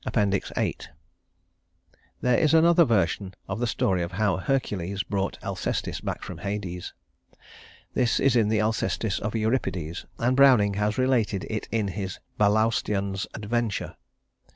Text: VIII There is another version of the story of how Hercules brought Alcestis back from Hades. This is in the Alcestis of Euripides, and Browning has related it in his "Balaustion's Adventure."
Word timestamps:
VIII 0.15 0.77
There 2.21 2.39
is 2.39 2.55
another 2.55 2.85
version 2.85 3.35
of 3.47 3.59
the 3.59 3.67
story 3.67 4.01
of 4.01 4.13
how 4.13 4.37
Hercules 4.37 5.03
brought 5.03 5.37
Alcestis 5.43 6.01
back 6.01 6.23
from 6.23 6.39
Hades. 6.39 6.95
This 7.93 8.19
is 8.19 8.35
in 8.35 8.47
the 8.49 8.61
Alcestis 8.61 9.19
of 9.19 9.35
Euripides, 9.35 10.07
and 10.17 10.35
Browning 10.35 10.73
has 10.73 10.97
related 10.97 11.45
it 11.51 11.67
in 11.71 11.89
his 11.89 12.17
"Balaustion's 12.39 13.27
Adventure." 13.35 13.95